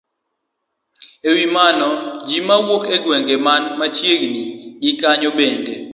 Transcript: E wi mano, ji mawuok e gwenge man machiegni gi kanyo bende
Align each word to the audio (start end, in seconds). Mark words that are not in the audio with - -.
E 1.27 1.29
wi 1.35 1.45
mano, 1.55 1.89
ji 2.27 2.39
mawuok 2.47 2.83
e 2.95 2.97
gwenge 3.03 3.35
man 3.45 3.63
machiegni 3.77 4.43
gi 4.81 4.91
kanyo 5.01 5.29
bende 5.37 5.73